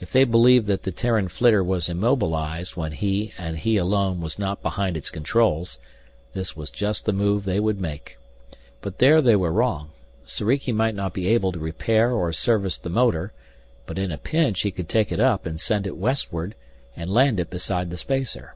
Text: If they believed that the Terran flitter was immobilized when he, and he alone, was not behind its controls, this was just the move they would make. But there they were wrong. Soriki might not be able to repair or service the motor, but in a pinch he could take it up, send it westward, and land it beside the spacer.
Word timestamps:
If 0.00 0.10
they 0.12 0.24
believed 0.24 0.66
that 0.68 0.84
the 0.84 0.90
Terran 0.90 1.28
flitter 1.28 1.62
was 1.62 1.90
immobilized 1.90 2.74
when 2.74 2.92
he, 2.92 3.34
and 3.36 3.58
he 3.58 3.76
alone, 3.76 4.18
was 4.18 4.38
not 4.38 4.62
behind 4.62 4.96
its 4.96 5.10
controls, 5.10 5.76
this 6.32 6.56
was 6.56 6.70
just 6.70 7.04
the 7.04 7.12
move 7.12 7.44
they 7.44 7.60
would 7.60 7.78
make. 7.78 8.16
But 8.80 8.98
there 8.98 9.20
they 9.20 9.36
were 9.36 9.52
wrong. 9.52 9.90
Soriki 10.24 10.72
might 10.72 10.94
not 10.94 11.12
be 11.12 11.28
able 11.28 11.52
to 11.52 11.58
repair 11.58 12.12
or 12.12 12.32
service 12.32 12.78
the 12.78 12.88
motor, 12.88 13.34
but 13.84 13.98
in 13.98 14.10
a 14.10 14.16
pinch 14.16 14.62
he 14.62 14.70
could 14.70 14.88
take 14.88 15.12
it 15.12 15.20
up, 15.20 15.46
send 15.60 15.86
it 15.86 15.98
westward, 15.98 16.54
and 16.96 17.12
land 17.12 17.38
it 17.38 17.50
beside 17.50 17.90
the 17.90 17.98
spacer. 17.98 18.54